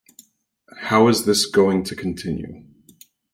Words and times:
How 0.79 1.09
is 1.09 1.25
This 1.27 1.45
Going 1.45 1.83
to 1.83 1.95
Continue? 1.95 2.65